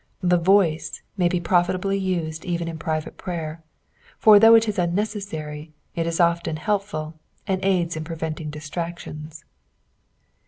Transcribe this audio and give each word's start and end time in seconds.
The 0.23 0.39
voice 0.39 1.03
may 1.15 1.27
be 1.27 1.39
profitably 1.39 2.01
nsed 2.01 2.43
even 2.43 2.67
in 2.67 2.79
private 2.79 3.17
prayer; 3.17 3.63
for 4.17 4.39
though 4.39 4.55
it 4.55 4.67
is 4.67 4.79
unnecessary, 4.79 5.73
it 5.93 6.07
is 6.07 6.19
o'ften 6.19 6.57
helpful, 6.57 7.13
and 7.45 7.63
aids 7.63 7.95
in 7.95 8.03
preventing 8.03 8.49
distractions. 8.49 9.45